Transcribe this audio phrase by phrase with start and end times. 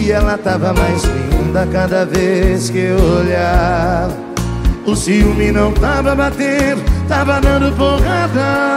[0.00, 4.14] E ela tava mais linda cada vez que eu olhava.
[4.86, 8.68] O ciúme não tava batendo, tava dando porrada.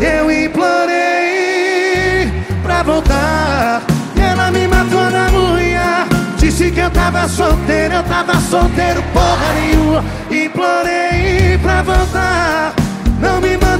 [0.00, 2.30] Eu implorei
[2.62, 3.82] pra voltar.
[4.14, 6.06] E ela me matou na unha
[6.38, 10.04] Disse que eu tava solteiro, eu tava solteiro porra nenhuma.
[10.30, 12.74] Implorei pra voltar.
[13.20, 13.75] Não me embora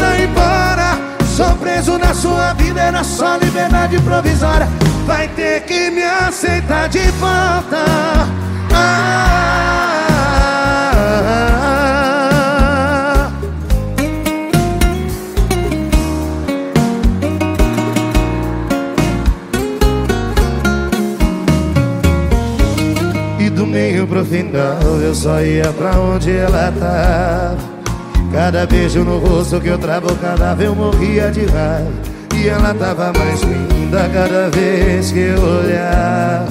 [1.36, 4.66] Sou preso na sua vida, era só liberdade provisória
[5.06, 7.84] vai ter que me aceitar de volta.
[8.72, 9.26] Ah,
[23.38, 27.75] E do meio pro final eu só ia pra onde ela tava.
[28.32, 31.90] Cada beijo no rosto que eu travo cadáver eu morria de raiva.
[32.34, 36.46] E ela tava mais linda cada vez que eu olhar.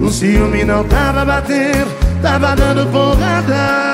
[0.00, 1.90] O ciúme não tava batendo,
[2.22, 3.92] tava dando porrada.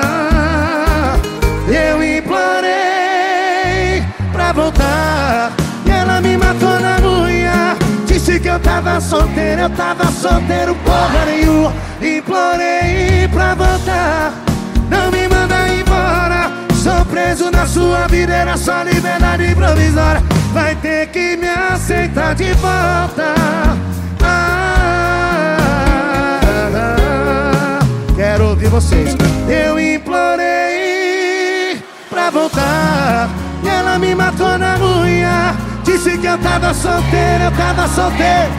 [1.67, 5.51] Eu implorei pra voltar.
[5.85, 7.75] E ela me matou na unha.
[8.05, 11.73] Disse que eu tava solteiro, eu tava solteiro porra nenhuma.
[12.01, 14.48] Implorei pra voltar
[17.39, 20.21] preso na sua vida, era só liberdade provisória
[20.53, 23.33] vai ter que me aceitar de volta.
[24.21, 24.59] Ah,
[28.15, 29.15] quero ouvir vocês.
[29.47, 33.29] Eu implorei pra voltar
[33.63, 35.55] e ela me matou na unha.
[35.83, 38.51] Disse que eu tava solteiro, eu tava solteiro.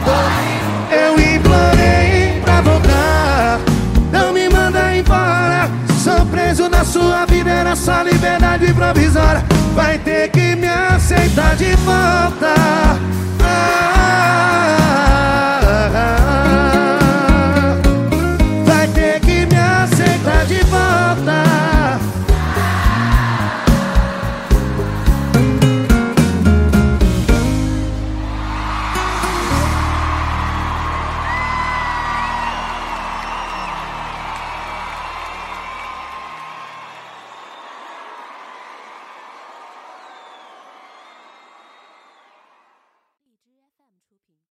[0.89, 2.90] Eu implorei pra voltar,
[7.75, 9.43] só liberdade provisória.
[9.73, 12.53] Vai ter que me aceitar de volta.
[13.43, 14.00] Ah,